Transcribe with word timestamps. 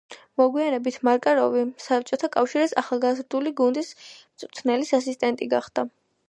მოგვიანებით 0.41 0.95
მარკაროვი 1.07 1.61
საბჭოთა 1.87 2.29
კავშირის 2.37 2.73
ახალგაზრდული 2.83 3.53
გუნდის 3.61 3.93
მწვრთნელის 4.07 4.95
ასისტენტი 5.01 5.51
გახდა. 5.55 5.87